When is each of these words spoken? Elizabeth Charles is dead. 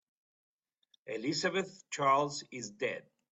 Elizabeth 1.05 1.83
Charles 1.91 2.43
is 2.51 2.71
dead. 2.71 3.03